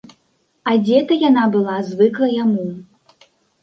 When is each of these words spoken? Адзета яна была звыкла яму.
Адзета 0.71 1.19
яна 1.29 1.45
была 1.59 1.79
звыкла 1.93 2.35
яму. 2.43 2.69